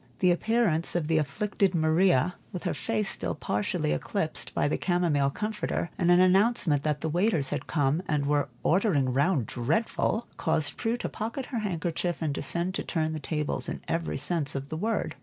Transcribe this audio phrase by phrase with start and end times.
[0.17, 5.29] The appearance of the afflicted Maria, with her face still partially eclipsed by the chamomile
[5.29, 10.75] comforter, and an announcement that the waiters had come and were "ordering round dreadful," caused
[10.75, 14.69] Prue to pocket her handkerchief and descend to turn the tables in every sense of
[14.69, 15.13] the word.